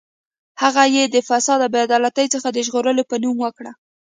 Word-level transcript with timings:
هغه 0.61 0.83
یې 0.95 1.03
د 1.07 1.15
فساد 1.27 1.59
او 1.65 1.71
بې 1.73 1.79
عدالتۍ 1.87 2.25
څخه 2.33 2.47
د 2.51 2.57
ژغورلو 2.67 3.03
په 3.09 3.15
نوم 3.23 3.35
وکړ. 3.41 3.65